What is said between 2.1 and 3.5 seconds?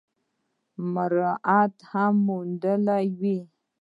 موندلي وي۔